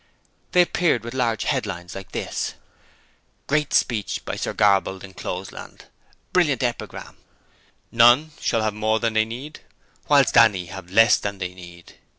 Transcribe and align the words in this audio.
They 0.53 0.63
appeared 0.63 1.03
with 1.03 1.13
large 1.13 1.43
headlines 1.43 1.93
like 1.93 2.11
this: 2.11 2.55
GREAT 3.45 3.71
SPEECH 3.71 4.25
BY 4.25 4.35
SIR 4.35 4.53
GRABALL 4.55 4.97
D'ENCLOSELAND 4.97 5.85
Brilliant 6.33 6.63
Epigram! 6.63 7.17
None 7.91 8.31
should 8.39 8.63
have 8.63 8.73
more 8.73 8.99
than 8.99 9.13
they 9.13 9.25
need, 9.25 9.59
whilst 10.07 10.35
any 10.35 10.65
have 10.65 10.89
less 10.89 11.17
than 11.17 11.37
they 11.37 11.53
need! 11.53 11.99